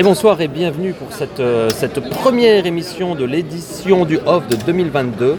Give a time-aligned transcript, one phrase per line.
[0.00, 4.56] Et bonsoir et bienvenue pour cette, euh, cette première émission de l'édition du Off de
[4.56, 5.36] 2022.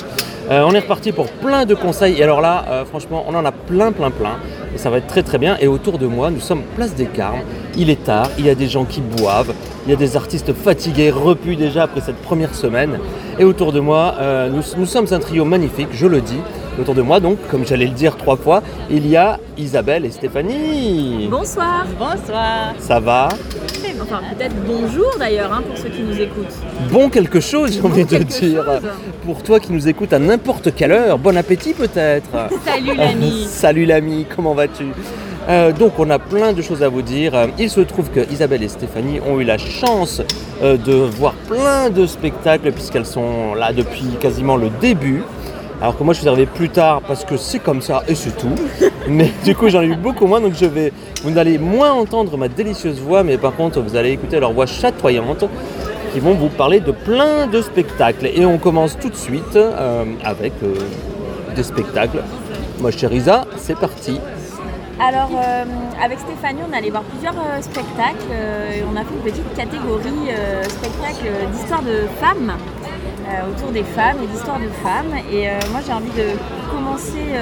[0.52, 3.44] Euh, on est reparti pour plein de conseils et alors là, euh, franchement, on en
[3.44, 4.36] a plein, plein, plein.
[4.76, 5.58] Et ça va être très, très bien.
[5.60, 7.42] Et autour de moi, nous sommes place des Carmes.
[7.76, 9.56] Il est tard, il y a des gens qui boivent,
[9.88, 13.00] il y a des artistes fatigués, repus déjà après cette première semaine.
[13.40, 14.14] Et autour de moi,
[14.52, 16.38] nous sommes un trio magnifique, je le dis.
[16.80, 20.12] Autour de moi, donc, comme j'allais le dire trois fois, il y a Isabelle et
[20.12, 21.28] Stéphanie.
[21.30, 21.86] Bonsoir.
[22.00, 22.74] Bonsoir.
[22.80, 23.30] Ça va
[24.02, 26.56] Enfin, peut-être bonjour d'ailleurs hein, pour ceux qui nous écoutent.
[26.92, 28.64] Bon quelque chose, j'ai envie de dire.
[28.64, 28.82] chose.
[29.24, 32.30] Pour toi qui nous écoutes à n'importe quelle heure, bon appétit peut-être.
[32.66, 33.46] Salut l'ami.
[33.48, 34.86] Salut l'ami, comment vas-tu?
[35.50, 37.36] Euh, donc on a plein de choses à vous dire.
[37.36, 40.22] Euh, Il se trouve que Isabelle et Stéphanie ont eu la chance
[40.64, 45.22] euh, de voir plein de spectacles puisqu'elles sont là depuis quasiment le début.
[45.82, 48.38] Alors que moi je suis arrivé plus tard parce que c'est comme ça et c'est
[48.38, 48.54] tout.
[49.10, 50.94] Mais du coup j'en ai eu beaucoup moins donc je vais.
[51.24, 54.68] Vous n'allez moins entendre ma délicieuse voix mais par contre vous allez écouter leur voix
[54.68, 55.44] chatoyante
[56.14, 58.28] qui vont vous parler de plein de spectacles.
[58.28, 60.76] Et on commence tout de suite euh, avec euh,
[61.56, 62.22] des spectacles.
[62.80, 64.20] Moi chère Isa, c'est parti.
[65.02, 65.66] Alors, euh,
[66.04, 69.54] avec Stéphanie, on allait voir plusieurs euh, spectacles euh, et on a fait une petite
[69.56, 70.30] catégorie
[70.70, 72.54] spectacle d'histoire de femmes,
[73.50, 75.14] autour des femmes et d'histoire de femmes.
[75.32, 76.38] Et moi, j'ai envie de
[76.70, 77.34] commencer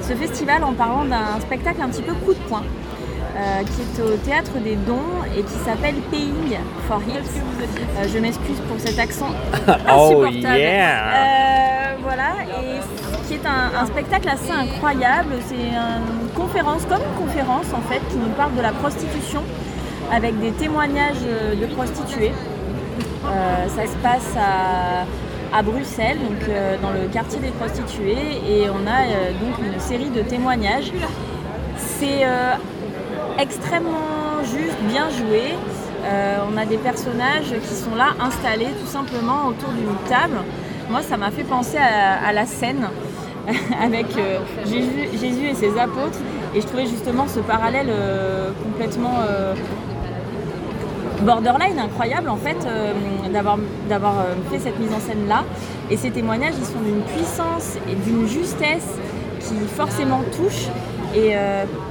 [0.00, 2.62] ce festival en parlant d'un spectacle un petit peu coup de poing.
[3.36, 7.40] euh, qui est au Théâtre des Dons et qui s'appelle Paying for Hills.
[7.96, 9.30] Euh, je m'excuse pour cet accent
[9.68, 10.58] Oh insupportable.
[10.58, 12.80] yeah Euh, voilà, et
[13.32, 15.34] qui est un, spectacle assez incroyable.
[15.46, 19.42] C'est une conférence, comme une conférence en fait, qui nous parle de la prostitution
[20.12, 21.22] avec des témoignages
[21.60, 22.32] de prostituées.
[23.24, 28.86] Euh, ça se passe à, Bruxelles, donc euh, dans le quartier des prostituées, et on
[28.86, 30.90] a euh, donc une série de témoignages.
[31.76, 32.26] C'est
[33.38, 35.54] extrêmement juste, bien joué.
[36.52, 40.38] On a des personnages qui sont là installés tout simplement autour d'une table.
[40.90, 42.88] Moi, ça m'a fait penser à la scène
[43.82, 46.18] avec euh, Jésus, et ses apôtres.
[46.54, 49.54] Et je trouvais justement ce parallèle euh, complètement euh,
[51.22, 52.56] borderline, incroyable en fait,
[53.32, 55.44] d'avoir fait cette mise en scène là.
[55.90, 58.88] Et ces témoignages, ils sont d'une puissance et d'une justesse
[59.40, 60.66] qui forcément touche.
[61.14, 61.34] Et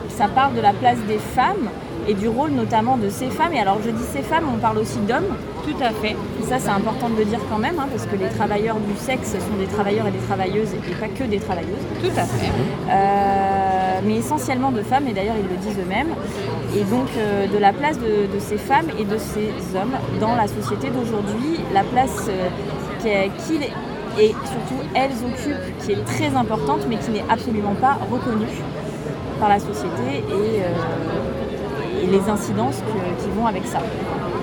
[0.10, 1.70] ça parle de la place des femmes
[2.08, 3.54] et du rôle notamment de ces femmes.
[3.54, 5.36] Et alors je dis ces femmes, on parle aussi d'hommes.
[5.64, 6.16] Tout à fait.
[6.42, 8.96] Et ça, c'est important de le dire quand même, hein, parce que les travailleurs du
[8.98, 11.86] sexe sont des travailleurs et des travailleuses, et pas que des travailleuses.
[12.02, 12.50] Tout à fait.
[12.90, 16.16] Euh, mais essentiellement de femmes, et d'ailleurs ils le disent eux-mêmes.
[16.76, 20.36] Et donc euh, de la place de, de ces femmes et de ces hommes dans
[20.36, 23.64] la société d'aujourd'hui, la place euh, qu'ils
[24.20, 28.48] et surtout elles occupent, qui est très importante, mais qui n'est absolument pas reconnue
[29.40, 30.62] par la société et,
[32.02, 32.82] et les incidences
[33.20, 33.80] qui vont avec ça.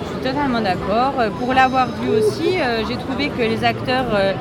[0.03, 1.15] Je suis totalement d'accord.
[1.19, 4.33] Euh, Pour l'avoir vu aussi, euh, j'ai trouvé que les acteurs euh,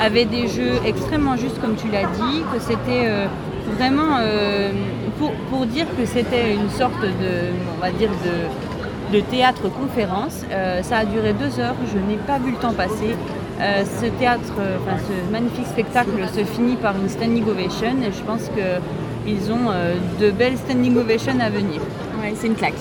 [0.00, 3.08] avaient des jeux extrêmement justes, comme tu l'as dit, que c'était
[3.78, 4.18] vraiment
[5.50, 8.10] pour, dire que c'était une sorte de, on va dire,
[9.12, 10.44] de, théâtre-conférence.
[10.50, 13.14] Euh, ça a duré deux heures, je n'ai pas vu le temps passer.
[13.60, 19.52] Ce théâtre, ce magnifique spectacle se finit par une standing ovation et je pense qu'ils
[19.52, 19.70] ont
[20.20, 21.80] de belles standing ovations à venir.
[22.24, 22.72] Ouais, c'est une claque.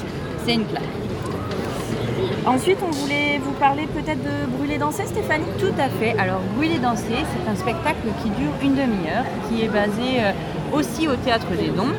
[0.46, 0.84] C'est une claque.
[2.46, 6.18] Ensuite, on voulait vous parler peut-être de Brûler danser, Stéphanie Tout à fait.
[6.18, 10.32] Alors, Brûler danser, c'est un spectacle qui dure une demi-heure, qui est basé euh,
[10.72, 11.92] aussi au Théâtre des Dons.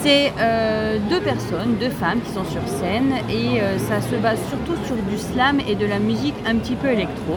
[0.00, 4.38] C'est euh, deux personnes, deux femmes qui sont sur scène et euh, ça se base
[4.48, 7.36] surtout sur du slam et de la musique un petit peu électro.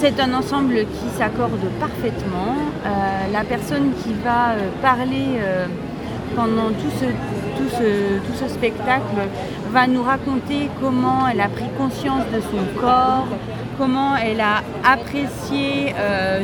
[0.00, 2.56] C'est un ensemble qui s'accorde parfaitement.
[3.32, 5.38] La personne qui va parler
[6.34, 7.04] pendant tout ce,
[7.62, 9.16] tout, ce, tout ce spectacle
[9.70, 13.26] va nous raconter comment elle a pris conscience de son corps,
[13.78, 16.40] comment elle a apprécié euh,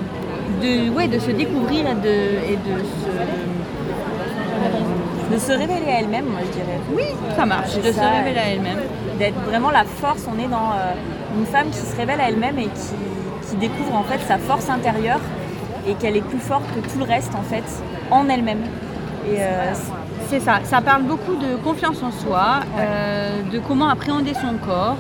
[0.63, 3.09] de, ouais, de se découvrir et de, et de se...
[5.31, 6.81] De se révéler à elle-même, moi je dirais.
[6.97, 7.05] Oui,
[7.37, 8.79] ça marche, de ça, se révéler à elle-même.
[9.19, 10.95] D'être vraiment la force, on est dans euh,
[11.39, 14.71] une femme qui se révèle à elle-même et qui, qui découvre en fait sa force
[14.71, 15.21] intérieure
[15.87, 17.63] et qu'elle est plus forte que tout le reste en fait,
[18.11, 18.63] en elle-même.
[19.31, 19.75] Et euh,
[20.29, 24.97] C'est ça, ça parle beaucoup de confiance en soi, euh, de comment appréhender son corps.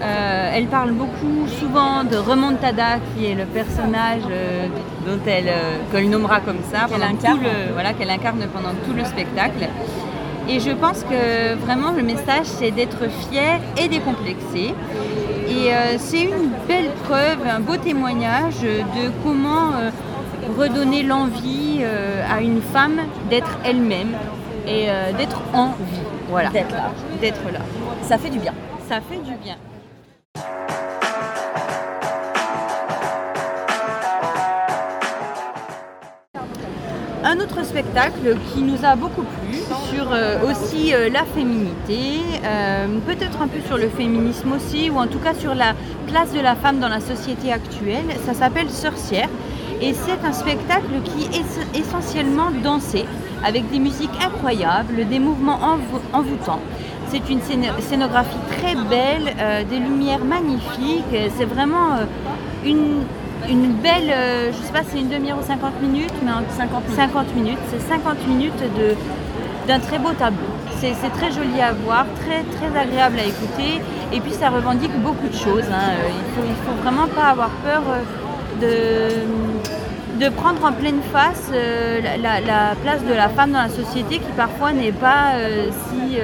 [0.00, 4.68] Euh, elle parle beaucoup souvent de Remontada, qui est le personnage euh,
[5.04, 5.50] dont elle,
[5.90, 7.40] qu'elle nommera comme ça, Qu'elle incarne.
[7.42, 9.66] le, voilà, qu'elle incarne pendant tout le spectacle.
[10.48, 14.74] Et je pense que vraiment le message, c'est d'être fier et décomplexé.
[15.48, 19.72] Et c'est une belle preuve, un beau témoignage de comment
[20.56, 21.80] redonner l'envie
[22.30, 24.14] à une femme d'être elle-même
[24.68, 26.00] et euh, d'être en vie.
[26.28, 26.50] Voilà.
[26.50, 26.90] d'être là.
[27.20, 27.60] D'être là.
[28.02, 28.52] Ça fait du bien.
[28.88, 29.56] ça fait du bien.
[37.24, 39.58] Un autre spectacle qui nous a beaucoup plu
[39.90, 44.96] sur euh, aussi euh, la féminité, euh, peut-être un peu sur le féminisme aussi, ou
[44.98, 45.74] en tout cas sur la
[46.06, 48.06] place de la femme dans la société actuelle.
[48.24, 49.28] Ça s'appelle Sorcière
[49.82, 53.04] et c'est un spectacle qui est essentiellement dansé
[53.44, 55.60] avec des musiques incroyables, des mouvements
[56.12, 56.60] envoûtants.
[57.10, 57.40] C'est une
[57.80, 59.34] scénographie très belle,
[59.70, 61.16] des lumières magnifiques.
[61.38, 61.96] C'est vraiment
[62.66, 62.98] une,
[63.48, 64.12] une belle,
[64.52, 66.96] je ne sais pas si c'est une demi-heure ou 50 minutes, mais 50 minutes.
[66.96, 67.58] 50 minutes.
[67.70, 68.94] C'est 50 minutes de,
[69.68, 70.48] d'un très beau tableau.
[70.80, 73.82] C'est très joli à voir, très, très agréable à écouter.
[74.12, 75.68] Et puis ça revendique beaucoup de choses.
[75.70, 75.90] Hein.
[75.90, 76.08] Euh,
[76.42, 78.00] il ne faut, vraiment pas avoir peur euh,
[78.62, 79.77] de,
[80.18, 84.32] de prendre en pleine face euh, la, place de la femme dans la société qui
[84.36, 85.32] parfois n'est pas
[85.88, 86.18] si,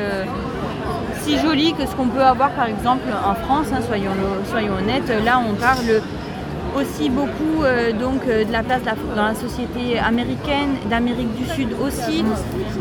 [1.22, 4.16] si jolie que ce qu'on peut avoir par exemple en France, hein, soyons,
[4.50, 5.10] soyons honnêtes.
[5.24, 6.02] Là on parle
[6.76, 8.82] aussi beaucoup euh, donc, euh, de la place
[9.14, 12.24] dans la société américaine, d'Amérique du Sud aussi.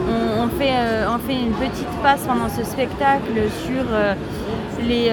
[0.09, 3.33] On, fait, euh, on fait une petite passe pendant ce spectacle
[3.66, 3.83] sur,
[4.86, 5.12] les,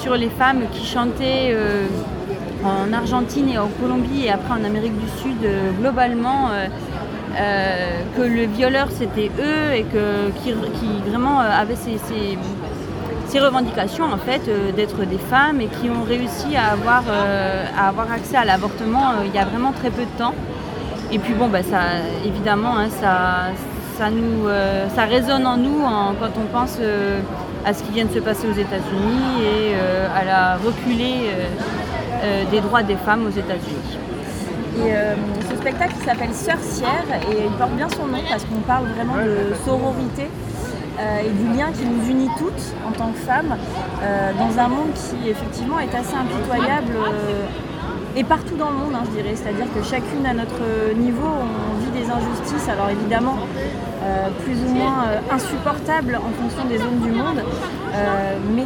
[0.00, 1.56] sur les femmes qui chantaient
[2.64, 5.38] en Argentine et en Colombie et après en Amérique du Sud
[5.80, 6.50] globalement.
[8.16, 10.52] que le violeur c'était eux et que, qui,
[11.08, 11.98] vraiment avaient ces,
[13.38, 17.88] revendications en fait euh, d'être des femmes et qui ont réussi à avoir, euh, à
[17.88, 20.34] avoir accès à l'avortement euh, il y a vraiment très peu de temps.
[21.12, 21.80] Et puis bon, bah, ça,
[22.24, 23.52] évidemment, hein, ça,
[23.98, 24.48] ça, nous,
[24.94, 25.82] ça résonne en nous
[26.20, 26.78] quand on pense
[27.66, 29.74] à ce qui vient de se passer aux États-Unis et
[30.16, 31.30] à la reculée
[32.50, 33.98] des droits des femmes aux États-Unis.
[34.78, 34.92] Et
[35.50, 39.54] ce spectacle s'appelle Sœur-Sierre et il porte bien son nom parce qu'on parle vraiment de
[39.64, 40.28] sororité
[41.00, 43.56] euh, et du lien qui nous unit toutes en tant que femmes
[44.02, 47.46] euh, dans un monde qui effectivement est assez impitoyable euh,
[48.16, 49.34] et partout dans le monde, hein, je dirais.
[49.34, 50.60] C'est-à-dire que chacune à notre
[50.96, 53.38] niveau, on vit des injustices, alors évidemment
[54.44, 57.42] plus ou moins insupportables en fonction des zones du monde,
[58.54, 58.64] mais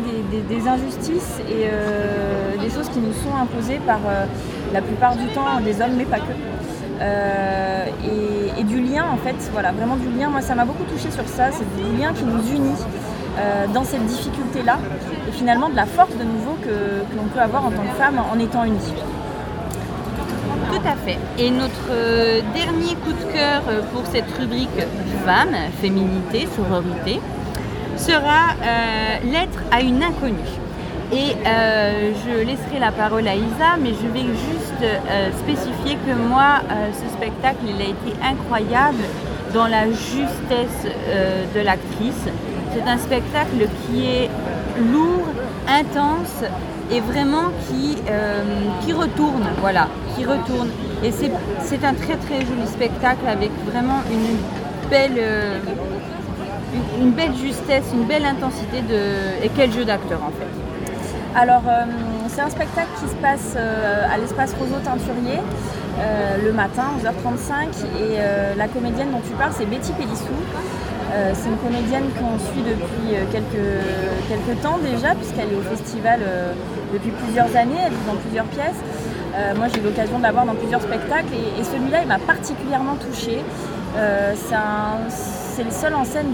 [0.49, 1.69] des, injustices et
[2.61, 4.01] des choses qui nous sont imposées par
[4.73, 6.33] la plupart du temps des hommes, mais pas que.
[7.01, 7.87] Euh,
[8.57, 10.31] et, du lien en fait, voilà, vraiment du lien.
[10.31, 12.81] Moi ça m'a beaucoup touché sur ça, c'est du lien qui nous unit
[13.39, 14.79] euh, dans cette difficulté-là
[15.29, 18.19] et finalement de la force de nouveau que, l'on peut avoir en tant que femme
[18.19, 18.95] en étant unie.
[20.75, 21.19] Tout à fait.
[21.39, 23.63] Et notre euh, dernier coup de cœur
[23.93, 24.69] pour cette rubrique
[25.25, 27.21] femme, féminité, sororité,
[27.97, 28.55] sera
[29.25, 30.35] Lettre à une inconnue.
[31.13, 36.13] Et euh, je laisserai la parole à Isa, mais je vais juste euh, spécifier que
[36.13, 39.05] moi, euh, ce spectacle, il a été incroyable
[39.53, 40.91] dans la justesse
[41.55, 42.25] de l'actrice.
[42.73, 44.31] C'est un spectacle qui est
[44.91, 45.29] lourd,
[45.69, 46.43] intense
[46.91, 47.97] et vraiment qui,
[48.85, 50.69] qui retourne, voilà, qui retourne.
[51.03, 54.37] Et c'est un très très joli spectacle avec vraiment une
[54.91, 55.21] belle,
[57.01, 59.45] une, belle justesse, une belle intensité de...
[59.45, 60.65] et quel jeu d'acteur en fait.
[61.37, 61.85] Alors, euh,
[62.29, 65.41] c'est un spectacle qui se passe euh, à l'espace Roseau Teinturier
[65.99, 67.85] euh, le matin, 11h35.
[68.01, 68.19] Et
[68.57, 70.27] la comédienne dont tu parles, c'est Betty Pélissou.
[71.35, 73.71] C'est une comédienne qu'on suit depuis quelques,
[74.29, 76.21] quelques temps déjà, puisqu'elle est au festival
[76.93, 78.81] depuis plusieurs années, elle joue dans plusieurs pièces.
[79.57, 82.97] moi, j'ai eu l'occasion de la voir dans plusieurs spectacles et, celui-là, il m'a particulièrement
[82.97, 83.45] touchée.
[83.95, 86.33] c'est le seul en scène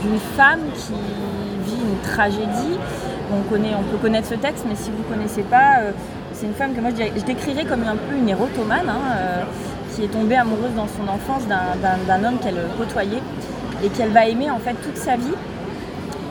[0.00, 0.94] d'une femme qui
[1.66, 2.78] vit une tragédie
[3.34, 5.92] on, peut connaître ce texte, mais si vous ne connaissez pas, euh,
[6.32, 9.42] c'est une femme que moi je, décrirais comme un peu une érotomane, hein, euh,
[9.94, 13.22] qui est tombée amoureuse dans son enfance d'un homme qu'elle côtoyait
[13.82, 15.34] et qu'elle va aimer en fait toute sa vie.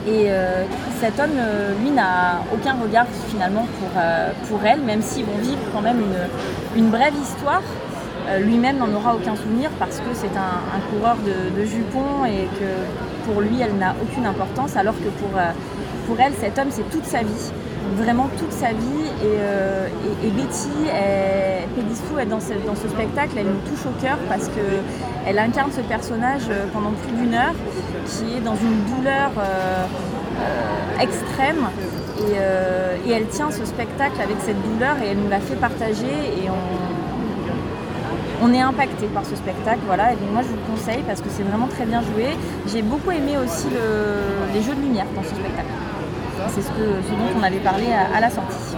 [0.08, 0.63] Et euh,
[1.00, 1.38] cet homme,
[1.81, 4.01] lui, n'a aucun regard finalement pour,
[4.50, 6.01] pour elle, même s'ils vont vivre quand même
[6.75, 7.62] une, brève histoire.
[8.39, 13.41] Lui-même n'en aura aucun souvenir parce que c'est un, coureur de, jupons et que pour
[13.41, 15.10] lui, elle n'a aucune importance, alors que
[16.08, 17.51] pour elle, cet homme, c'est toute sa vie.
[17.98, 19.05] Vraiment toute sa vie.
[19.21, 19.88] Et, euh,
[20.24, 20.69] Betty,
[21.75, 25.81] Pédissou, dans ce, dans ce spectacle, elle nous touche au cœur parce qu'elle incarne ce
[25.81, 27.53] personnage euh, pendant plus d'une heure
[28.05, 29.86] qui est dans une douleur euh,
[31.01, 31.67] extrême.
[32.19, 36.50] Et, elle tient ce spectacle avec cette douleur et elle nous la fait partager et
[38.41, 40.13] on, est impacté par ce spectacle, voilà.
[40.13, 42.27] Et moi, je vous le conseille parce que c'est vraiment très bien joué.
[42.71, 43.67] J'ai beaucoup aimé aussi
[44.53, 45.80] les jeux de lumière dans ce spectacle.
[46.50, 48.75] C'est ce, dont on avait parlé à, la sortie.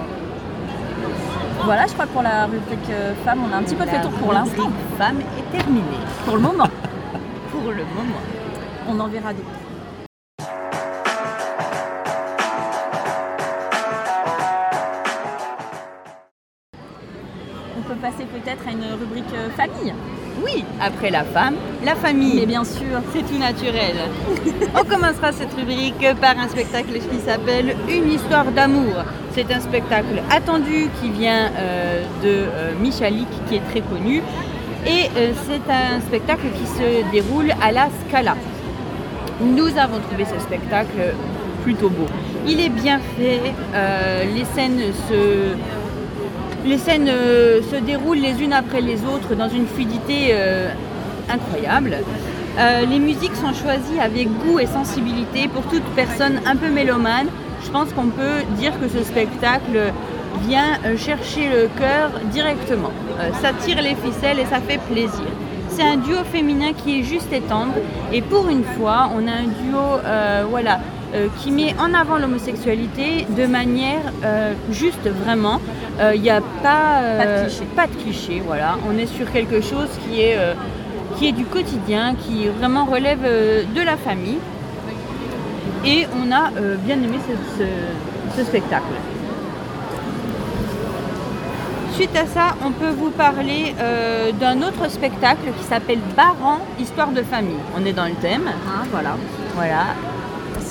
[1.63, 4.01] Voilà, je crois que pour la rubrique euh, femme, on a un petit peu fait
[4.01, 4.69] tour pour l'instant.
[4.97, 5.81] femme est terminée.
[6.25, 6.67] Pour le moment.
[7.51, 8.21] pour le moment.
[8.87, 9.47] On en verra d'autres.
[17.77, 19.93] On peut passer peut-être à une rubrique euh, famille.
[20.43, 22.39] Oui, après la femme, la famille.
[22.39, 23.01] Mais bien sûr.
[23.13, 23.95] C'est tout naturel.
[24.75, 28.93] On commencera cette rubrique par un spectacle qui s'appelle Une histoire d'amour.
[29.35, 34.21] C'est un spectacle attendu qui vient euh, de euh, Michalik, qui est très connu.
[34.85, 38.35] Et euh, c'est un spectacle qui se déroule à la Scala.
[39.41, 41.13] Nous avons trouvé ce spectacle
[41.63, 42.05] plutôt beau.
[42.45, 43.39] Il est bien fait,
[44.35, 45.55] les scènes se,
[46.65, 50.69] les scènes euh, se déroulent les unes après les autres dans une fluidité euh,
[51.29, 51.97] incroyable.
[52.57, 57.27] Euh, les musiques sont choisies avec goût et sensibilité pour toute personne un peu mélomane.
[57.63, 59.91] Je pense qu'on peut dire que ce spectacle
[60.47, 62.91] vient chercher le cœur directement.
[63.41, 65.25] Ça tire les ficelles et ça fait plaisir.
[65.69, 67.73] C'est un duo féminin qui est juste et tendre.
[68.11, 70.79] Et pour une fois, on a un duo voilà,
[71.13, 75.59] euh, qui met en avant l'homosexualité de manière euh, juste vraiment.
[76.15, 77.63] Il n'y a pas, euh, Pas de cliché.
[77.75, 78.77] pas de cliché, voilà.
[78.89, 80.53] On est sur quelque chose qui est, euh,
[81.17, 84.39] qui est du quotidien, qui vraiment relève euh, de la famille.
[85.85, 88.85] Et on a euh, bien aimé ce, ce- ce spectacle.
[91.93, 97.09] Suite à ça, on peut vous parler euh, d'un autre spectacle qui s'appelle Baran, Histoire
[97.09, 97.59] de famille.
[97.79, 98.47] On est dans le thème.
[98.47, 99.11] Hein, voilà.
[99.55, 99.83] Voilà.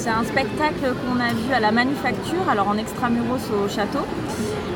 [0.02, 4.00] C'est un spectacle qu'on a vu à la Manufacture, alors en extramuros au château.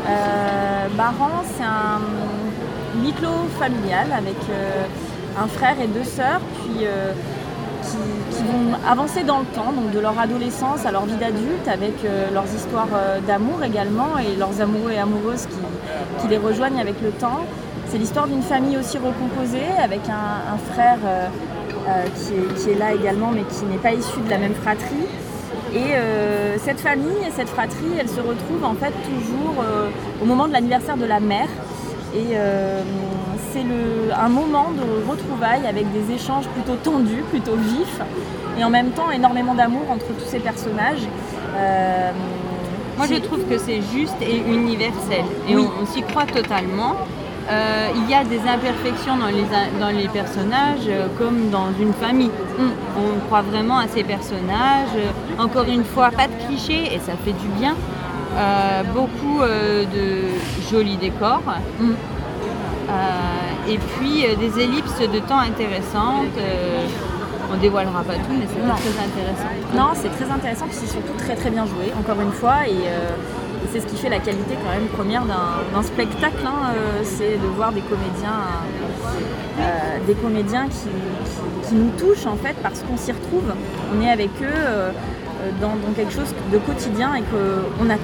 [0.08, 2.00] Euh, Baran, c'est un
[3.02, 4.84] huis clos familial avec euh,
[5.36, 7.10] un frère et deux sœurs, puis euh,
[8.30, 11.94] qui, vont avancer dans le temps, donc de leur adolescence à leur vie d'adulte, avec
[12.32, 12.88] leurs histoires
[13.26, 15.48] d'amour également et leurs amoureux et amoureuses
[16.20, 17.40] qui, les rejoignent avec le temps.
[17.88, 20.98] C'est l'histoire d'une famille aussi recomposée, avec un, frère
[22.16, 25.06] qui, est, qui est là également, mais qui n'est pas issu de la même fratrie.
[25.74, 29.88] Et euh, cette famille et cette fratrie, elles se retrouvent en fait toujours euh,
[30.22, 31.48] au moment de l'anniversaire de la mère.
[32.14, 32.82] Et euh,
[33.52, 33.64] c'est
[34.18, 38.00] un moment de retrouvailles avec des échanges plutôt tendus, plutôt vifs,
[38.58, 41.06] et en même temps énormément d'amour entre tous ces personnages.
[41.56, 42.10] Euh,
[42.96, 45.24] Moi, je trouve que c'est juste et universel.
[45.48, 45.66] Et Oui.
[45.78, 46.96] on, on s'y croit totalement.
[47.48, 49.44] Euh, il y a des imperfections dans les,
[49.78, 52.30] dans les personnages, euh, comme dans une famille.
[52.58, 54.96] On, on croit vraiment à ces personnages.
[55.38, 57.74] Encore une fois, pas de clichés et ça fait du bien.
[58.36, 61.42] Euh, beaucoup euh, de jolis décors.
[61.78, 61.92] Mm.
[62.88, 66.38] Euh, et puis des ellipses de temps intéressantes.
[67.52, 69.48] On dévoilera pas tout, mais c'est très intéressant.
[69.74, 72.74] Non, c'est très intéressant, puis c'est surtout très très bien joué, encore une fois, et
[73.72, 77.46] c'est ce qui fait la qualité quand même première d'un spectacle, hein, euh, c'est de
[77.56, 78.42] voir des comédiens,
[79.58, 79.62] euh,
[80.06, 83.52] des comédiens qui, nous touchent en fait parce qu'on s'y retrouve,
[83.92, 84.90] on est avec eux euh,
[85.60, 87.96] dans, dans quelque chose de quotidien et qu'on a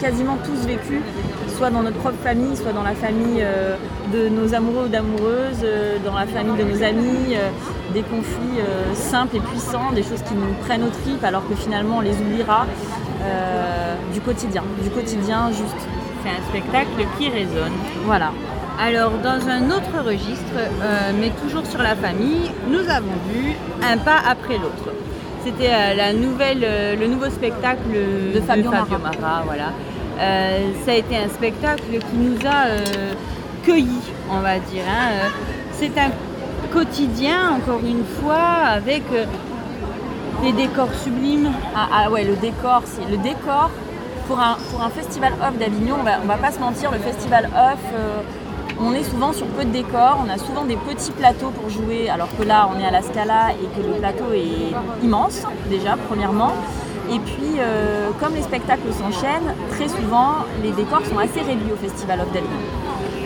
[0.00, 1.02] quasiment tous vécu,
[1.56, 3.44] soit dans notre propre famille, soit dans la famille
[4.12, 5.66] de nos amoureux ou d'amoureuses,
[6.04, 7.36] dans la famille de nos amis,
[7.92, 8.62] des conflits
[8.94, 12.16] simples et puissants, des choses qui nous prennent aux tripes alors que finalement on les
[12.16, 12.66] oubliera,
[13.22, 15.76] euh, du quotidien, du quotidien juste.
[16.22, 17.72] C'est un spectacle qui résonne.
[18.04, 18.32] Voilà.
[18.80, 23.98] Alors, dans un autre registre, euh, mais toujours sur la famille, nous avons vu Un
[23.98, 24.90] pas après l'autre.
[25.44, 27.88] C'était euh, la nouvelle, euh, le nouveau spectacle
[28.34, 28.86] De Fabio Mara.
[28.98, 29.70] Mara, voilà.
[30.20, 32.66] Euh, ça a été un spectacle qui nous a
[33.64, 34.82] cueillis, on va dire.
[34.88, 35.28] hein.
[35.72, 36.10] C'est un
[36.72, 38.42] quotidien, encore une fois,
[38.74, 39.04] avec
[40.42, 41.50] des décors sublimes.
[41.74, 43.70] Ah, ah ouais, le décor, c'est le décor
[44.28, 46.98] pour un, pour un festival off d'Avignon, on va, on va pas se mentir, le
[46.98, 48.20] festival off, euh,
[48.78, 52.10] on est souvent sur peu de décors, on a souvent des petits plateaux pour jouer,
[52.10, 55.96] alors que là on est à la Scala et que le plateau est immense déjà,
[56.08, 56.52] premièrement.
[57.10, 61.76] Et puis, euh, comme les spectacles s'enchaînent, très souvent les décors sont assez réduits au
[61.76, 62.52] festival off d'Avignon.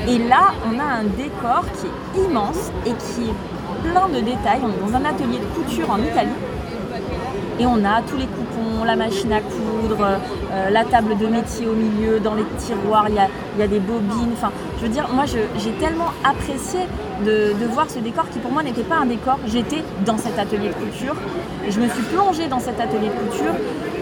[0.08, 4.60] Et là, on a un décor qui est immense et qui est plein de détails.
[4.62, 6.30] On est dans un atelier de couture en Italie.
[7.62, 10.04] Et on a tous les coupons, la machine à coudre,
[10.52, 14.32] euh, la table de métier au milieu, dans les tiroirs, il y a, des bobines.
[14.32, 16.80] Enfin, je veux dire, moi, j'ai tellement apprécié
[17.24, 19.38] de, voir ce décor qui, pour moi, n'était pas un décor.
[19.46, 21.14] J'étais dans cet atelier de couture.
[21.64, 23.54] Et je me suis plongée dans cet atelier de couture.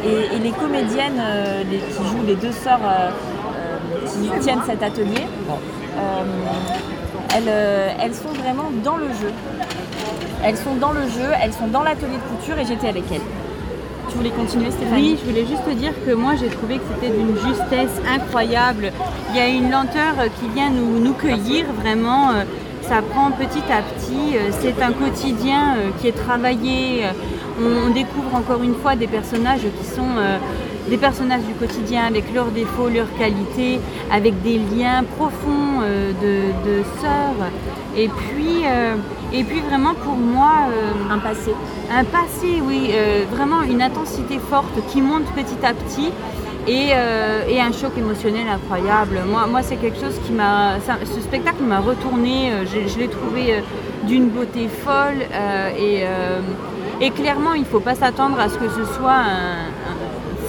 [0.06, 3.10] Et, les comédiennes euh, qui jouent, les deux sœurs euh,
[3.58, 5.26] euh, qui tiennent cet atelier,
[5.98, 6.22] euh,
[7.46, 9.32] euh, elles sont vraiment dans le jeu.
[10.42, 13.20] Elles sont dans le jeu, elles sont dans l'atelier de couture et j'étais avec elles.
[14.10, 16.82] Tu voulais continuer Stéphanie Oui, je voulais juste te dire que moi j'ai trouvé que
[16.94, 18.92] c'était d'une justesse incroyable.
[19.30, 22.30] Il y a une lenteur qui vient nous, nous cueillir vraiment.
[22.30, 22.44] euh,
[22.82, 24.36] Ça prend petit à petit.
[24.36, 27.04] euh, C'est un quotidien euh, qui est travaillé.
[27.04, 30.38] euh, On, découvre encore une fois des personnages qui sont, euh,
[30.88, 36.82] des personnages du quotidien avec leurs défauts, leurs qualités, avec des liens profonds euh, de,
[37.00, 37.48] sœurs.
[37.96, 38.96] Et puis, euh,
[39.32, 40.52] et puis vraiment pour moi...
[41.10, 41.52] un passé.
[41.92, 42.92] Un passé, oui.
[43.32, 46.10] vraiment une intensité forte qui monte petit à petit.
[46.66, 49.20] Et, un choc émotionnel incroyable.
[49.28, 50.76] Moi, moi c'est quelque chose qui m'a.
[50.80, 53.62] Ce spectacle m'a retourné, je, l'ai trouvé
[54.04, 55.22] d'une beauté folle
[55.78, 56.04] et,
[57.00, 59.69] et, clairement il ne faut pas s'attendre à ce que ce soit un,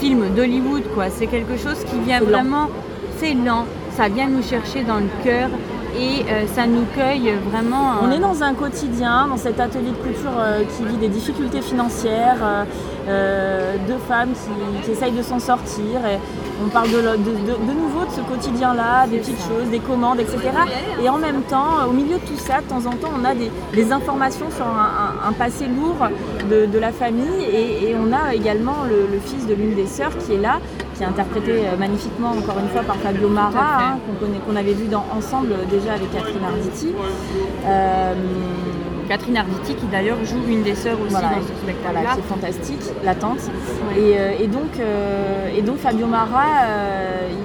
[0.02, 1.06] film d'Hollywood, quoi.
[1.12, 2.68] C'est quelque chose qui vient vraiment,
[3.20, 3.66] c'est lent,
[3.96, 5.50] ça vient nous chercher dans le cœur
[5.96, 8.00] et euh, ça nous cueille vraiment.
[8.02, 11.62] On est dans un quotidien, dans cet atelier de couture euh, qui vit des difficultés
[11.62, 12.66] financières,
[13.08, 14.32] euh, deux femmes
[14.84, 16.00] qui, essayent de s'en sortir.
[16.08, 16.18] Et
[16.64, 20.40] on parle de, de, nouveau de ce quotidien-là, des petites choses, des commandes, etc.
[21.02, 23.34] Et en même temps, au milieu de tout ça, de temps en temps, on a
[23.34, 26.08] des, informations sur un, passé lourd
[26.50, 30.40] de, la famille et, on a également le, fils de l'une des sœurs qui est
[30.40, 30.60] là,
[30.96, 33.98] qui est interprété euh, magnifiquement encore une fois par Fabio Mara, hein,
[34.48, 36.94] qu'on avait vu dans Ensemble déjà avec Catherine Arditi.
[37.66, 38.14] Euh,
[39.12, 42.12] Catherine Arditi qui d'ailleurs joue une des sœurs aussi dans ce spectacle-là.
[42.16, 43.42] c'est fantastique, la tante.
[43.98, 44.80] Euh, et, donc,
[45.54, 46.46] et donc Fabio Mara,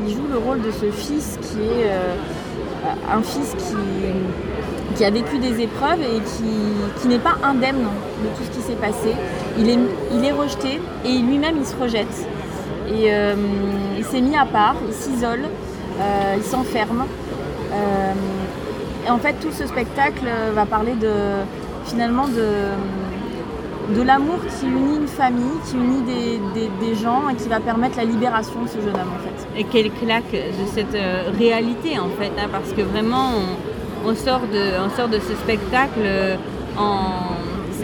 [0.06, 1.90] il joue le rôle de ce fils qui est
[3.12, 3.75] un fils qui,
[4.94, 8.62] qui a vécu des épreuves et qui, qui n'est pas indemne de tout ce qui
[8.62, 9.14] s'est passé.
[9.58, 9.78] Il est,
[10.14, 12.26] il est rejeté et lui-même il se rejette.
[12.88, 13.35] Et euh,
[13.99, 15.42] il s'est mis à part, il s'isole,
[16.00, 17.04] euh, il s'enferme.
[19.06, 21.10] Euh, en fait, tout ce spectacle va parler de
[21.86, 27.96] finalement de, l'amour qui unit une famille, qui unit des, gens et qui va permettre
[27.96, 29.60] la libération de ce jeune homme en fait.
[29.60, 30.96] Et quelle claque de cette
[31.38, 33.30] réalité en fait, hein, parce que vraiment
[34.04, 36.00] on, sort de, ce spectacle
[36.76, 37.36] en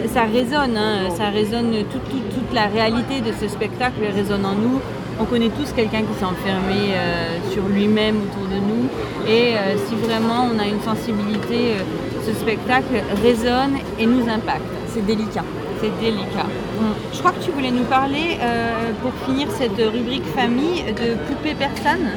[0.07, 1.09] ça résonne, hein.
[1.15, 4.79] ça résonne, toute, la réalité de ce spectacle résonne en nous.
[5.19, 8.89] On connaît tous quelqu'un qui s'est enfermé euh, sur lui-même autour de nous.
[9.27, 14.63] Et euh, si vraiment on a une sensibilité, euh, ce spectacle résonne et nous impacte.
[14.87, 15.43] C'est délicat.
[15.81, 16.47] C'est délicat.
[17.13, 18.37] Je crois que tu voulais nous parler,
[19.01, 22.11] pour finir cette rubrique famille, de Poupée Persane.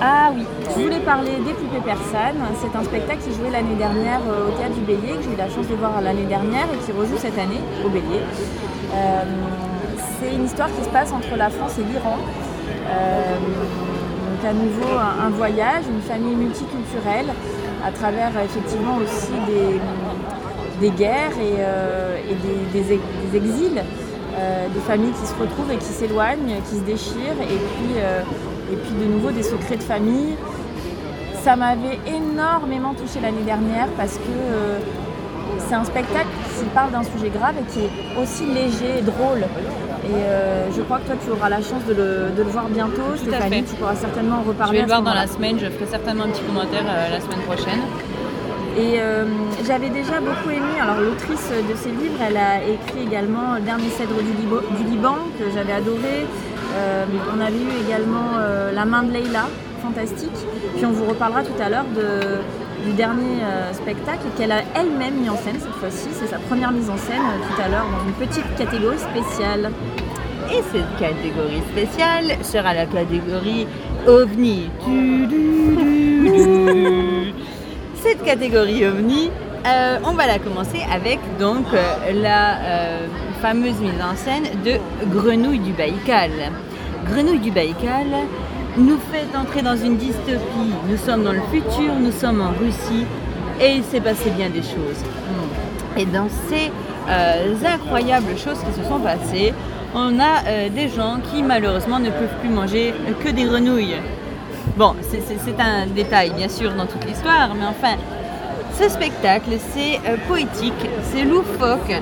[0.00, 2.40] Ah oui, je voulais parler des poupées persanes.
[2.60, 5.48] C'est un spectacle qui jouait l'année dernière au Théâtre du Bélier, que j'ai eu la
[5.48, 8.22] chance de voir l'année dernière et qui rejoue cette année au Bélier.
[8.94, 9.22] Euh,
[10.20, 12.18] c'est une histoire qui se passe entre la France et l'Iran.
[12.88, 17.26] Euh, donc à nouveau un, voyage, une famille multiculturelle,
[17.84, 19.32] à travers effectivement aussi
[20.80, 22.34] des, guerres et,
[22.72, 22.92] des,
[23.36, 23.82] exils.
[24.74, 27.96] des familles qui se retrouvent et qui s'éloignent, qui se déchirent, et puis
[28.72, 30.36] et puis de nouveau des secrets de famille.
[31.42, 34.78] Ça m'avait énormément touché l'année dernière parce que euh,
[35.58, 36.28] c'est un spectacle
[36.58, 39.44] qui parle d'un sujet grave et qui est aussi léger et drôle.
[40.10, 43.16] Et euh, je crois que toi, tu auras la chance de le, voir bientôt.
[43.16, 44.72] Stéphanie, tu pourras certainement en reparler.
[44.72, 47.20] Je vais le voir dans la semaine, je ferai certainement un petit commentaire euh, la
[47.20, 47.80] semaine prochaine.
[48.78, 48.98] Et
[49.66, 54.14] j'avais déjà beaucoup aimé, alors l'autrice de ces livres, elle a écrit également Dernier cèdre
[54.22, 56.26] du, Liban, que j'avais adoré.
[56.74, 59.48] Euh, on avait eu également euh, La main de Leila,
[59.82, 60.30] fantastique.
[60.76, 61.84] Puis on vous reparlera tout à l'heure
[62.84, 66.08] du dernier euh, spectacle qu'elle a elle-même mis en scène cette fois-ci.
[66.12, 69.70] C'est sa première mise en scène tout à l'heure dans une petite catégorie spéciale.
[70.52, 73.68] Et cette catégorie spéciale sera la catégorie
[74.06, 74.68] OVNI.
[77.94, 79.30] cette catégorie OVNI,
[80.04, 81.66] on va la commencer avec donc
[82.12, 82.58] la
[83.40, 84.80] fameuse mise en scène de
[85.14, 86.32] Grenouille du Baïkal.
[87.06, 88.08] Grenouille du Baïkal
[88.76, 90.72] nous fait entrer dans une dystopie.
[90.88, 93.06] Nous sommes dans le futur, nous sommes en Russie
[93.60, 95.04] et il s'est passé bien des choses.
[95.96, 96.70] Et dans ces
[97.08, 99.52] euh, incroyables choses qui se sont passées,
[99.94, 103.96] on a euh, des gens qui malheureusement ne peuvent plus manger que des grenouilles.
[104.76, 107.96] Bon, c'est un détail bien sûr dans toute l'histoire, mais enfin,
[108.78, 112.00] ce spectacle, c'est euh, poétique, c'est loufoque,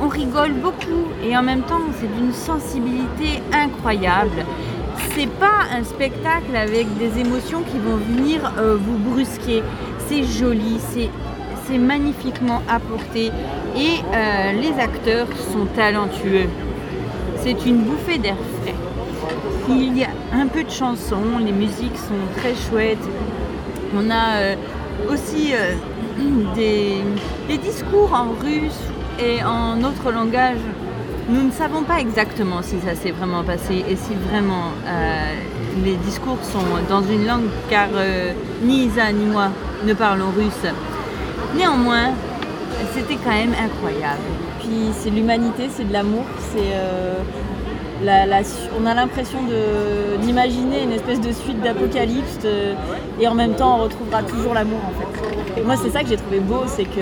[0.00, 4.44] on rigole beaucoup et en même temps c'est d'une sensibilité incroyable.
[5.14, 9.62] C'est pas un spectacle avec des émotions qui vont venir euh, vous brusquer.
[10.08, 10.78] C'est joli,
[11.66, 13.26] c'est magnifiquement apporté
[13.76, 16.48] et euh, les acteurs sont talentueux.
[17.36, 18.74] C'est une bouffée d'air frais.
[19.68, 22.98] Il y a un peu de chansons, les musiques sont très chouettes.
[23.96, 24.56] On a
[25.08, 25.52] aussi
[26.56, 26.96] des,
[27.48, 28.80] des discours en russe
[29.20, 30.58] et en autre langage,
[31.30, 35.34] nous ne savons pas exactement si ça s'est vraiment passé et si vraiment euh,
[35.84, 39.48] les discours sont dans une langue, car euh, ni Isa ni moi
[39.86, 40.66] ne parlons russe.
[41.56, 42.10] Néanmoins,
[42.94, 44.22] c'était quand même incroyable.
[44.60, 47.14] Puis c'est l'humanité, c'est de l'amour, c'est euh,
[48.04, 48.38] la- la
[48.80, 49.38] on a l'impression
[50.22, 52.38] d'imaginer une espèce de suite d'apocalypse
[53.20, 55.62] et en même temps on retrouvera toujours l'amour en fait.
[55.64, 57.00] Moi c'est ça que j'ai trouvé beau, c'est que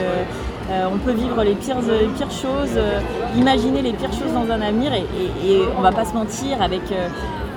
[0.71, 3.01] euh, on peut vivre les pires, les pires choses, euh,
[3.37, 5.05] imaginer les pires choses dans un avenir et,
[5.47, 7.09] et- et on va pas se mentir avec euh,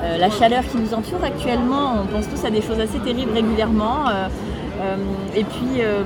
[0.04, 3.34] euh, la chaleur qui nous entoure actuellement, on pense tous à des choses assez terribles
[3.34, 4.08] régulièrement.
[4.10, 4.28] euh,
[4.82, 4.96] euh,
[5.36, 6.02] et puis, euh,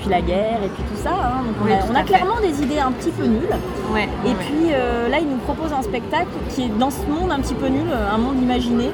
[0.00, 1.10] puis la guerre et puis tout ça.
[1.10, 1.42] hein.
[1.44, 3.56] Donc on Oui, a, on clairement des idées un petit peu nulles.
[3.92, 4.08] Ouais.
[4.24, 4.34] Et ouais.
[4.40, 7.52] puis euh, là, il nous propose un spectacle qui est dans ce monde un petit
[7.52, 8.90] peu nul, un monde imaginé,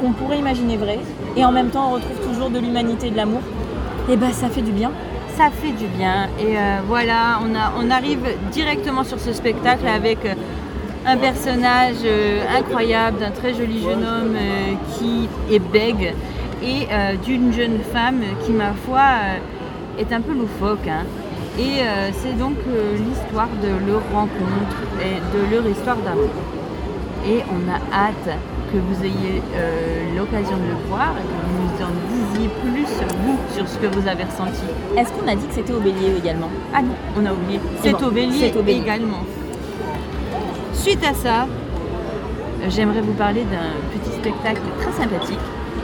[0.00, 1.00] qu'on pourrait imaginer vrai.
[1.36, 3.40] Et en même temps, on retrouve toujours de l'humanité et de l'amour.
[4.08, 4.92] Et bah, ça fait du bien.
[5.36, 6.28] Ça fait du bien.
[6.38, 10.34] Et euh, voilà, on, a, on arrive directement sur ce spectacle avec euh,
[11.06, 14.36] un personnage euh, incroyable d'un très joli jeune homme
[14.94, 16.14] qui est bègue
[16.62, 16.86] et
[17.24, 19.02] d'une jeune femme qui, ma foi,
[19.98, 20.86] est un peu loufoque.
[20.86, 21.04] hein.
[21.58, 22.54] Et c'est donc
[23.04, 26.30] l'histoire de leur rencontre et de leur histoire d'amour.
[27.26, 28.38] Et on a hâte
[28.72, 31.92] que vous ayez euh, l'occasion de le voir et que vous nous en
[32.32, 34.62] disiez plus, vous, sur ce que vous avez ressenti.
[34.96, 36.48] Est-ce qu'on a dit que c'était au bélier également?
[36.74, 37.60] Ah non, on a oublié.
[37.82, 38.80] C'est bon, au bélier c'est au bélier.
[38.80, 39.24] également.
[40.72, 41.46] Suite à ça,
[42.70, 45.38] j'aimerais vous parler d'un petit spectacle très sympathique.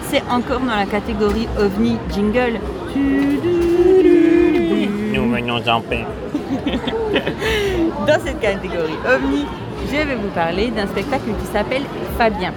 [0.04, 2.58] C'est encore dans la catégorie OVNI Jingle.
[5.14, 6.06] Nous venons en paix.
[8.06, 9.44] Dans cette catégorie OVNI,
[9.86, 11.82] je vais vous parler d'un spectacle qui s'appelle
[12.16, 12.52] Fabien.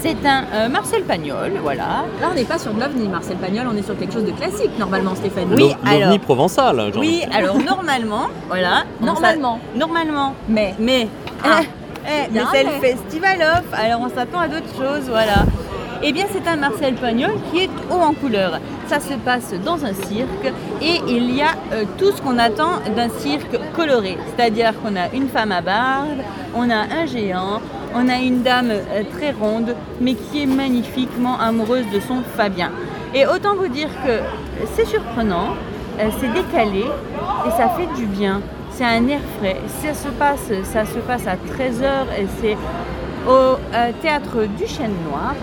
[0.00, 2.04] C'est un euh, Marcel Pagnol, voilà.
[2.20, 4.32] Là, on n'est pas sur de l'OVNI, Marcel Pagnol, on est sur quelque chose de
[4.32, 5.46] classique normalement, Stéphane.
[5.52, 6.92] Oui, L'ov- L'ovni alors- provençal.
[6.96, 8.82] Oui, alors normalement, voilà.
[9.00, 9.60] Normalement.
[9.76, 10.34] Normalement.
[10.48, 11.06] Mais Mais,
[11.44, 11.60] Ah.
[11.60, 15.44] eh, eh, mais c'est le festival off, alors on s'attend à d'autres choses, voilà.
[16.04, 18.58] Eh bien, c'est un Marcel Pagnol qui est haut en couleur.
[18.88, 22.80] Ça se passe dans un cirque et il y a euh, tout ce qu'on attend
[22.96, 24.18] d'un cirque coloré.
[24.26, 26.18] C'est-à-dire qu'on a une femme à barbe,
[26.56, 27.60] on a un géant,
[27.94, 32.72] on a une dame euh, très ronde, mais qui est magnifiquement amoureuse de son Fabien.
[33.14, 34.18] Et autant vous dire que
[34.74, 35.54] c'est surprenant,
[36.00, 36.84] euh, c'est décalé
[37.46, 38.40] et ça fait du bien.
[38.72, 39.60] C'est un air frais.
[39.68, 42.56] Ça se passe, ça se passe à 13h et c'est
[43.30, 43.56] au
[44.00, 45.34] théâtre du Chêne Noir.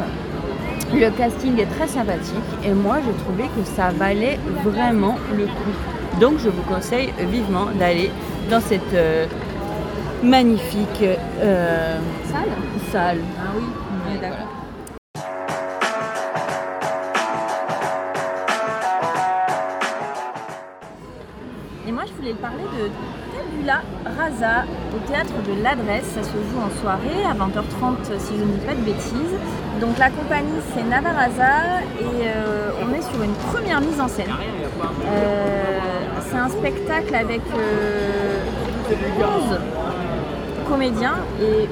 [0.93, 6.19] Le casting est très sympathique et moi j'ai trouvé que ça valait vraiment le coup.
[6.19, 8.12] Donc je vous conseille vivement d'aller
[8.49, 9.25] dans cette euh,
[10.23, 11.99] magnifique euh,
[12.32, 12.49] Salle
[12.91, 13.19] salle.
[13.39, 14.47] Ah oui, d'accord.
[21.88, 22.89] Et moi, je voulais parler de
[23.32, 23.82] Tabula
[24.17, 24.65] Rasa
[25.08, 26.06] théâtre de l'Adresse.
[26.16, 29.36] Ça se joue en soirée à 20h30, si je ne dis pas de bêtises.
[29.80, 34.32] Donc, la compagnie, c'est Navarraza et euh, on est sur une première mise en scène.
[35.06, 35.80] Euh,
[36.30, 38.44] c'est un spectacle avec euh,
[39.52, 39.60] 11
[40.70, 41.68] comédiens et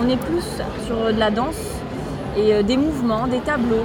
[0.00, 0.44] on est plus
[0.86, 1.78] sur de la danse
[2.36, 3.84] et euh, des mouvements, des tableaux.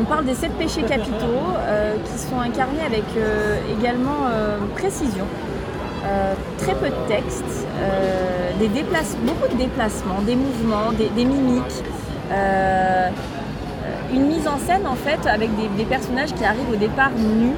[0.00, 1.24] On parle des sept péchés capitaux
[1.58, 5.24] euh, qui sont incarnés avec euh, également euh, précision,
[6.08, 7.44] euh, très peu de texte,
[7.80, 11.82] euh, des beaucoup de déplacements, des mouvements, des, des mimiques.
[12.32, 13.08] euh,
[14.12, 17.52] une mise en scène en fait avec des, des personnages qui arrivent au départ nus,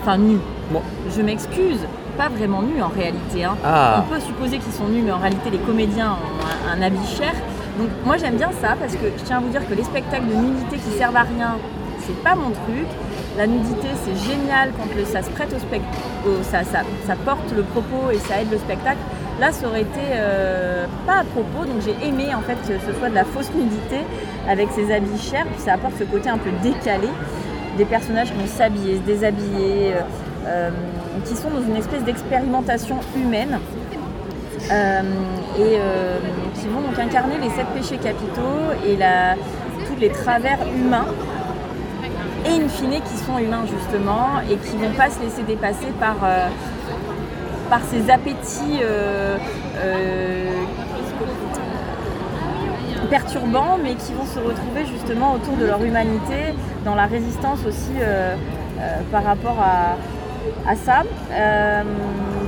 [0.00, 0.38] enfin nus.
[0.70, 0.80] Bon.
[1.14, 1.80] Je m'excuse,
[2.16, 3.44] pas vraiment nus en réalité.
[3.44, 3.56] hein.
[3.64, 6.82] Ah, On peut supposer qu'ils sont nus, mais en réalité, les comédiens ont un, un
[6.86, 7.32] habit cher.
[7.78, 10.26] Donc, moi, j'aime bien ça parce que je tiens à vous dire que les spectacles
[10.28, 11.56] de nudité qui servent à rien,
[12.06, 12.86] c'est pas mon truc.
[13.38, 15.96] La nudité, c'est génial quand le- ça se prête au spectacle,
[17.06, 18.98] ça, porte le propos et ça aide le spectacle.
[19.40, 22.98] Là, ça aurait été euh, pas à propos, donc j'ai aimé en fait que ce
[22.98, 24.00] soit de la fausse nudité
[24.48, 27.08] avec ces habits chers, puis ça apporte ce côté un peu décalé
[27.78, 30.00] des personnages qui vont s'habiller, se déshabiller, euh,
[30.46, 30.70] euh,
[31.24, 33.58] qui sont dans une espèce d'expérimentation humaine
[35.58, 35.78] et
[36.60, 38.96] qui vont donc incarner les sept péchés capitaux et
[39.86, 41.06] tous les travers humains
[42.46, 46.16] et in fine qui sont humains justement et qui vont pas se laisser dépasser par,
[46.24, 46.48] euh,
[47.70, 49.36] par ces appétits euh,
[49.76, 50.50] euh,
[53.10, 57.92] perturbants mais qui vont se retrouver justement autour de leur humanité dans la résistance aussi
[59.10, 61.02] par rapport à, à ça.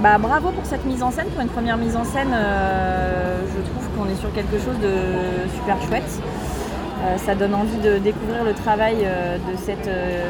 [0.03, 3.89] Bah, bravo pour cette mise en scène, pour une première mise en scène, je trouve
[3.97, 6.21] qu'on est sur quelque chose de super chouette.
[7.05, 10.29] Euh, ça donne envie de découvrir le travail euh, de cette euh,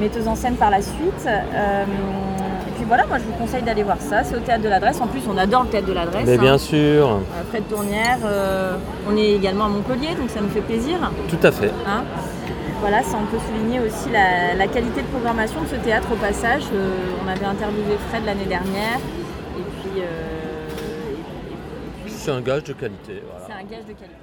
[0.00, 1.26] metteuse en scène par la suite.
[1.26, 5.00] Et puis voilà, moi je vous conseille d'aller voir ça, c'est au théâtre de l'adresse.
[5.00, 6.24] En plus, on adore le théâtre de l'adresse.
[6.26, 6.40] mais hein.
[6.40, 7.18] bien sûr, Euh,
[7.50, 8.18] Fred Tournière,
[9.08, 10.96] on est également à Montpellier, donc ça nous fait plaisir.
[11.28, 11.70] tout à fait.
[11.86, 12.02] Hein.
[12.80, 16.16] Voilà, ça on peut souligner aussi la, la qualité de programmation de ce théâtre au
[16.16, 16.64] passage.
[16.74, 16.90] Euh,
[17.24, 18.98] on avait interviewé Fred l'année dernière.
[19.56, 23.22] Et puis, euh, et puis- et puis c'est un gage de qualité.
[23.46, 24.16] C'est un gage de qualité.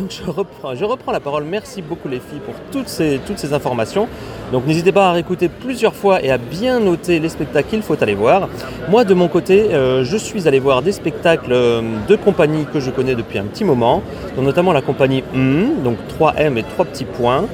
[0.00, 1.44] Donc je reprends, la parole.
[1.44, 3.20] Merci beaucoup les filles pour toutes ces,
[3.52, 4.08] informations.
[4.52, 8.02] Donc n'hésitez pas à réécouter plusieurs fois et à bien noter les spectacles qu'il faut
[8.02, 8.48] aller voir.
[8.88, 12.80] Moi de mon côté, euh, je suis allé voir des spectacles euh, de compagnies que
[12.80, 14.02] je connais depuis un petit moment,
[14.38, 17.44] notamment la compagnie M, donc 3M et 3 petits points.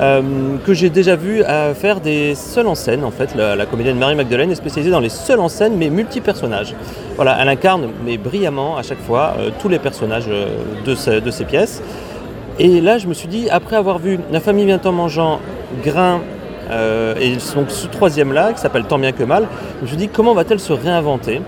[0.00, 0.22] Euh,
[0.64, 1.42] que j'ai déjà vu
[1.74, 3.34] faire des seuls en scène en fait.
[3.34, 6.74] La, comédienne Marie-Magdeleine est spécialisée dans les seuls en scène mais multi-personnages.
[7.16, 10.46] Voilà, elle incarne mais brillamment à chaque fois euh, tous les personnages euh,
[10.86, 11.82] de, ce- de ces pièces.
[12.58, 15.38] Et là je me suis dit, après avoir vu La famille vient en mangeant,
[15.84, 16.20] Grain
[17.20, 20.08] et donc ce troisième là qui s'appelle Tant bien que mal, je me suis dit
[20.08, 21.42] comment va-t-elle se réinventer?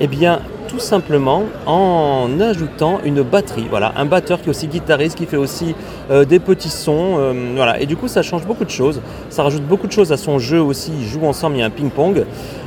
[0.00, 5.16] Eh bien tout simplement en ajoutant une batterie, voilà, un batteur qui est aussi guitariste,
[5.16, 5.74] qui fait aussi
[6.10, 9.00] euh, des petits sons, euh, voilà, et du coup ça change beaucoup de choses,
[9.30, 11.66] ça rajoute beaucoup de choses à son jeu aussi, ils jouent ensemble, il y a
[11.66, 12.24] un ping-pong.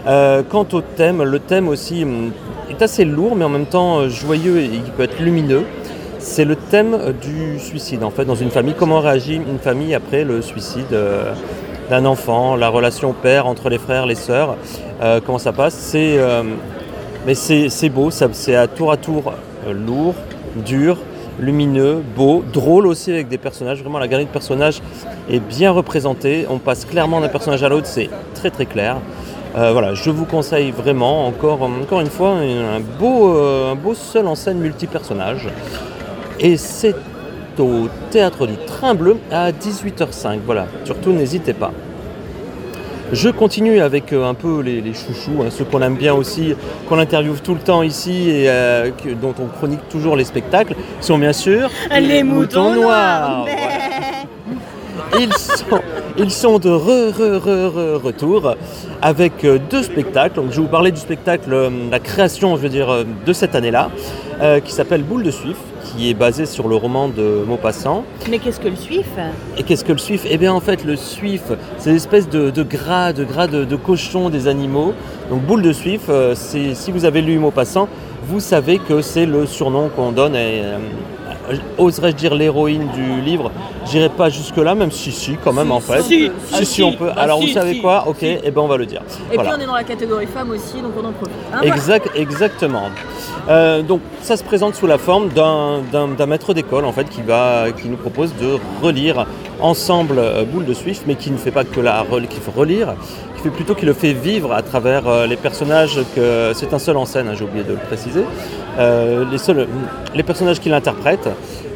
[0.08, 2.32] Euh, quant au thème, le thème aussi hum,
[2.70, 5.64] est assez lourd mais en même temps joyeux et il peut être lumineux.
[6.20, 10.24] C'est le thème du suicide en fait dans une famille, comment réagit une famille après
[10.24, 10.96] le suicide
[11.90, 14.58] d'un enfant, la relation père entre les frères, les sœurs,
[15.26, 15.76] comment ça passe?
[15.76, 16.20] C'est
[17.28, 19.34] mais c'est beau, c'est à tour à tour
[19.68, 20.16] euh, lourd,
[20.66, 20.98] dur,
[21.38, 23.82] lumineux, beau, drôle aussi avec des personnages.
[23.82, 24.82] Vraiment, la galerie de personnages
[25.30, 26.46] est bien représentée.
[26.50, 28.96] On passe clairement d'un personnage à l'autre, c'est très très clair.
[29.58, 33.94] Euh, voilà, je vous conseille vraiment, encore, encore une fois, un beau, euh, un beau
[33.94, 35.50] seul en scène multi-personnage.
[36.40, 36.96] Et c'est
[37.60, 40.40] au théâtre du Train Bleu à 18h05.
[40.46, 41.74] Voilà, surtout n'hésitez pas.
[43.13, 46.54] Je continue avec euh, un peu les, les chouchous, hein, ceux qu'on aime bien aussi,
[46.89, 50.76] qu'on interviewe tout le temps ici et euh, que- dont on chronique toujours les spectacles,
[51.00, 51.70] sont bien sûr
[52.02, 53.46] Les moutons noirs.
[53.46, 55.20] Voilà.
[55.20, 55.80] Ils sont,
[56.17, 58.56] ils sont de re, re, re, re- retour
[59.02, 60.36] avec euh, deux spectacles.
[60.36, 61.50] Donc, je vais vous parler du spectacle,
[61.89, 63.89] la création, je veux dire, de cette année-là,
[64.41, 68.04] euh, qui s'appelle Boule de Suif, qui est basé sur le roman de Maupassant.
[68.30, 69.08] Mais qu'est-ce que le suif?
[69.58, 70.26] Et qu'est-ce que le suif?
[70.30, 71.43] Eh bien en fait le suif,
[71.78, 74.93] c'est l'espèce de, de gras, de gras de, de cochon des animaux.
[75.30, 77.88] Donc boule de suif, euh, c'est- si vous avez lu Maupassant,
[78.23, 80.78] vous savez que c'est le surnom qu'on donne à, euh,
[81.78, 83.52] oserais-je dire l'héroïne du livre
[83.89, 86.02] J'irai pas jusque-là, même si si quand même en fait.
[86.02, 87.08] si, si, si, on peut.
[87.08, 88.06] bah Alors vous savez quoi?
[88.08, 88.38] Ok, si.
[88.43, 89.02] eh ben on va le dire.
[89.32, 89.52] Et Voilà.
[89.52, 91.36] puis on est dans la catégorie femmes aussi, donc on en profite.
[91.54, 91.73] Hein, voilà.
[91.76, 92.89] Exact, exactement.
[93.50, 97.67] Euh, donc ça se présente sous la forme d'un, maître d'école en fait qui va,
[97.71, 99.26] qui nous propose de relire
[99.62, 102.93] ensemble euh, Boule de Suif, mais qui ne fait pas que la qu'il faut relire,
[103.38, 106.80] qui fait plutôt qu'il le fait vivre à travers euh, les personnages que c'est un
[106.80, 108.23] seul en scène, hein, j'ai oublié de le préciser,
[108.80, 109.67] Euh, les seuls,
[110.13, 111.28] les personnages qu'il interprète.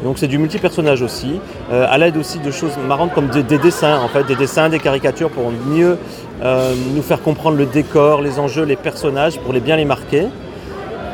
[0.04, 1.40] Donc c'est du multi-personnage aussi,
[1.72, 4.68] euh, à l'aide aussi de choses marrantes comme des, des dessins, en fait, des dessins,
[4.70, 5.98] des caricatures pour mieux
[6.44, 10.26] euh, nous faire comprendre le décor, les enjeux, les personnages, pour les bien les marquer.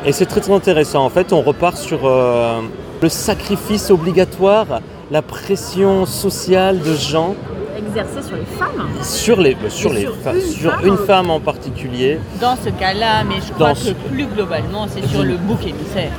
[0.06, 1.04] Et c'est très très intéressant.
[1.04, 2.60] En fait, on repart sur euh,
[3.02, 7.34] le sacrifice obligatoire, la pression sociale de gens
[7.76, 8.88] Exercer sur les femmes.
[9.02, 10.86] sur les sur les sur une sur femme.
[10.86, 12.18] une femme en particulier.
[12.40, 16.10] Dans ce cas-là, mais je crois que plus globalement, c'est sur le bouc émissaire.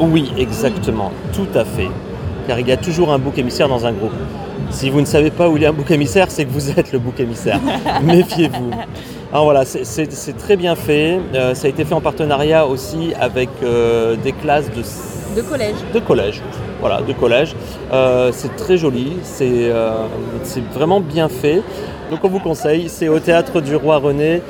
[0.00, 1.88] Oui, exactement, tout à fait.
[2.46, 4.12] Car il y a toujours un bouc émissaire dans un groupe.
[4.70, 6.70] Si vous ne savez pas où il y a un bouc émissaire, c'est que vous
[6.70, 7.60] êtes le bouc émissaire.
[8.02, 8.70] Méfiez-vous.
[9.32, 11.18] Alors voilà, c'est- très bien fait.
[11.34, 14.82] Euh, ça a été fait en partenariat aussi avec euh, des classes de
[15.36, 15.74] De collège.
[15.92, 16.42] de collège.
[16.80, 17.54] Voilà, de collège.
[17.92, 19.70] Euh, c'est très joli, c'est
[20.74, 21.62] vraiment bien fait.
[22.10, 24.42] Donc on vous conseille, c'est au théâtre du Roi René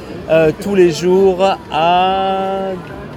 [0.62, 2.70] tous les jours à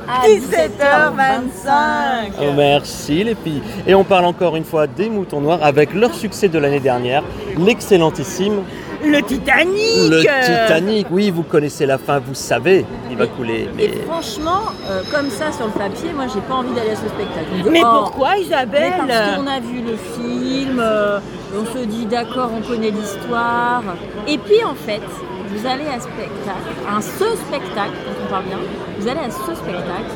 [0.08, 2.32] À 17h25.
[2.40, 3.62] Oh, merci les filles.
[3.86, 7.24] Et on parle encore une fois des moutons noirs avec leur succès de l'année dernière,
[7.58, 8.62] l'excellentissime
[9.04, 11.08] Le Titanic Le Titanic.
[11.12, 13.68] Oui, vous connaissez la fin, vous savez, il va couler.
[13.76, 16.96] Mais Et franchement, euh, comme ça sur le papier, moi j'ai pas envie d'aller à
[16.96, 17.70] ce spectacle.
[17.70, 21.20] Mais oh, pourquoi mais Isabelle parce qu'on a vu le film, euh,
[21.54, 23.84] on se dit d'accord, on connaît l'histoire.
[24.26, 25.02] Et puis en fait,
[25.50, 28.60] vous allez à spectacle, à ce spectacle, quand on parle bien,
[29.00, 30.12] vous allez à ce spectacle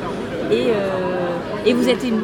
[0.50, 2.22] et, euh, et vous êtes ému,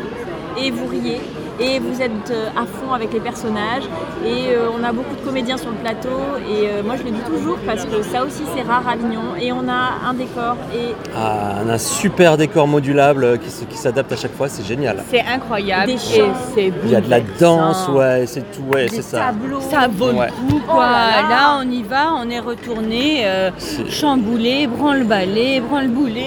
[0.59, 1.21] et vous riez,
[1.61, 3.85] et vous êtes euh, à fond avec les personnages,
[4.25, 6.09] et euh, on a beaucoup de comédiens sur le plateau,
[6.49, 9.35] et euh, moi je le dis toujours parce que ça aussi c'est rare à Avignon,
[9.41, 14.13] et on a un décor, et ah, on a un super décor modulable qui, s'adapte
[14.13, 15.03] à chaque fois, c'est génial.
[15.11, 16.33] C'est incroyable Des et chants.
[16.55, 19.19] c'est Il y a de la danse, ouais, c'est tout, ouais, des c'est ça.
[19.19, 19.61] tableaux.
[19.61, 20.29] Ça vaut Ouais.
[20.49, 20.77] le coup, quoi.
[20.77, 21.29] Oh là là.
[21.29, 23.51] là, on y va, on est retourné, euh,
[23.89, 26.25] chamboulé, branle-ballé, branle-boulé.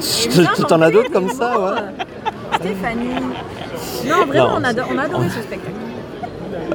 [0.00, 0.28] Tu
[0.64, 1.80] t'en en as d'autres comme ça, ouais.
[2.60, 3.08] Stéphanie.
[4.08, 5.74] Non, vraiment, on, a, on a adoré ce spectacle.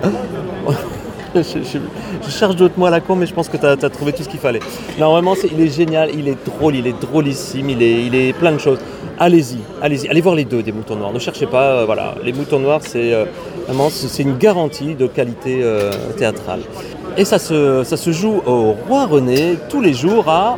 [1.36, 1.80] je, je-
[2.26, 4.24] je cherche d'autres mots à la con, mais je pense que tu as, trouvé tout
[4.24, 4.60] ce qu'il fallait.
[5.00, 8.16] Non, vraiment, c'est- il est génial, il est drôle, il est drôlissime, il est, il
[8.16, 8.80] est plein de choses.
[9.20, 11.14] Allez-y, allez-y, allez voir les deux des moutons noirs.
[11.14, 13.26] Ne cherchez pas, euh, voilà, les moutons noirs, c'est euh,
[13.68, 16.62] vraiment c'est une garantie de qualité euh, théâtrale.
[17.18, 20.58] Et ça se, ça se joue au Roi René tous les jours à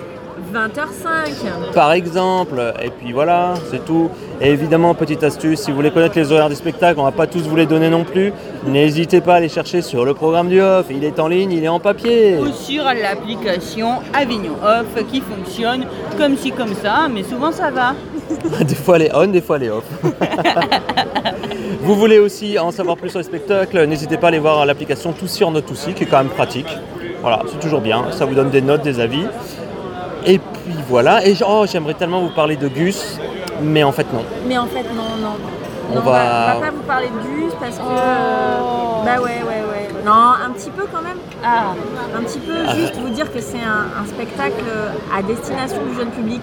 [0.56, 1.74] 20h05.
[1.74, 2.74] par exemple.
[2.82, 4.10] Et puis voilà, c'est tout.
[4.40, 7.28] Et évidemment, petite astuce, si vous voulez connaître les horaires des spectacles, on va pas
[7.28, 8.32] tous vous les donner non plus.
[8.66, 10.86] N'hésitez pas à les chercher sur le programme du off.
[10.90, 12.38] Il est en ligne, il est en papier.
[12.38, 15.86] Ou sur l'application Avignon Off qui fonctionne
[16.18, 17.94] comme ci comme ça, mais souvent ça va.
[18.64, 19.84] Des fois elle est on, des fois elle est off.
[21.82, 25.14] vous voulez aussi en savoir plus sur les spectacles, n'hésitez pas à aller voir l'application
[25.14, 26.68] Tout sur Note aussi, qui est quand même pratique.
[27.22, 29.26] Voilà, c'est toujours bien, ça vous donne des notes, des avis.
[30.26, 33.20] Et puis voilà, et oh, j'aimerais tellement vous parler de Gus,
[33.62, 34.24] mais en fait non.
[34.48, 35.36] Mais en fait, non, non.
[35.92, 37.82] On Non, va- on va pas vous parler de Gus parce que.
[37.84, 39.90] euh, Bah ouais, ouais, ouais.
[40.04, 41.18] Non, un petit peu quand même.
[41.44, 41.74] Ah,
[42.18, 44.64] Un petit peu, juste vous dire que c'est un, un spectacle
[45.16, 46.42] à destination du jeune public.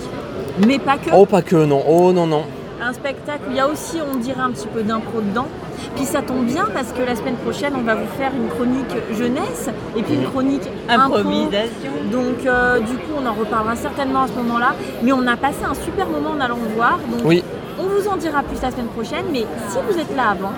[0.66, 1.10] Mais pas que.
[1.12, 2.44] Oh, pas que non, oh non, non.
[2.84, 5.46] Un spectacle, il y a aussi, on dirait, un petit peu d'impro dedans.
[5.94, 8.92] Puis ça tombe bien parce que la semaine prochaine, on va vous faire une chronique
[9.16, 11.18] jeunesse et puis une chronique impro.
[11.18, 11.92] improvisation.
[12.10, 14.74] Donc euh, du coup, on en reparlera certainement à ce moment-là.
[15.04, 16.98] Mais on a passé un super moment en allant le voir.
[17.08, 17.44] Donc Oui,
[17.78, 19.26] on vous en dira plus la semaine prochaine.
[19.32, 20.52] Mais si vous êtes là avant,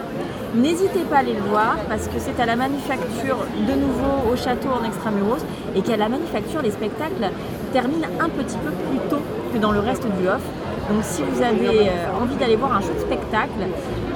[0.55, 3.37] n'hésitez pas à aller le voir parce que c'est à la manufacture
[3.69, 5.45] de nouveau au château en extramuros
[5.77, 7.31] et qu'à la manufacture, les spectacles
[7.75, 9.21] terminent un petit peu plus tôt
[9.53, 10.41] que dans le reste du off.
[10.91, 13.51] Donc si vous avez euh, envie d'aller voir un chouette spectacle,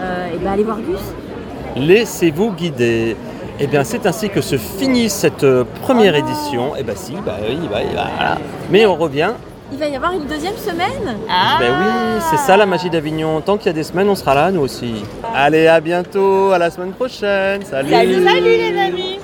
[0.00, 1.00] euh, et ben allez voir Gus.
[1.76, 3.16] laissez-vous guider.
[3.60, 6.76] Et bien c'est ainsi que se finit cette euh, première édition.
[6.76, 8.38] Et bah si, bah oui, bah, voilà.
[8.70, 9.32] Mais on revient.
[9.72, 11.16] Il va y avoir une deuxième semaine.
[11.28, 13.42] Ah, Ben oui, c'est ça la magie d'Avignon.
[13.42, 15.04] Tant qu'il y a des semaines, on sera là, nous aussi.
[15.34, 17.62] Allez, à bientôt, à la semaine prochaine.
[17.66, 19.17] Salut, salut les amis